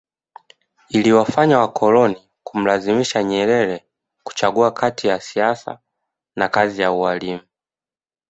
[0.89, 3.85] Iliwafanya wakoloni kumlazimisha Nyerere
[4.23, 5.79] kuchagua kati ya siasa
[6.35, 7.41] na kazi ya ualimu